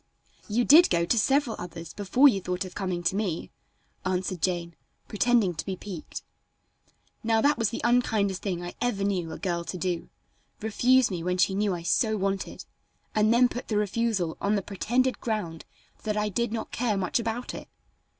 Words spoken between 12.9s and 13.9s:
and then put the